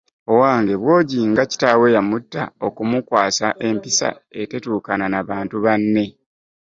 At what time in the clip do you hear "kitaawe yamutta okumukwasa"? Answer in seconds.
1.49-3.47